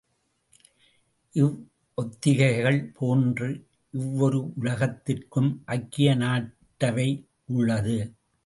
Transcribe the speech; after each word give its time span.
இவ்வொத்திகைகள் 1.35 2.79
போன்றே 2.93 3.49
இவ்வொரு 3.93 4.53
உலகத்திற்கும் 4.55 5.51
ஐக்கிய 5.65 6.15
நாட்டவை 6.15 7.09
உள்ளது. 7.45 7.97